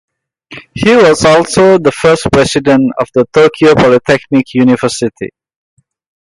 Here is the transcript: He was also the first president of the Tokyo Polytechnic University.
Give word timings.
He 0.73 0.95
was 0.95 1.23
also 1.25 1.77
the 1.77 1.91
first 1.91 2.27
president 2.33 2.91
of 2.99 3.09
the 3.13 3.23
Tokyo 3.31 3.75
Polytechnic 3.75 4.51
University. 4.55 5.29